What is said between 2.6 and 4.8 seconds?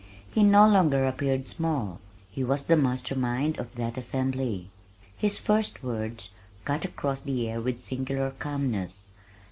the master mind of that assembly.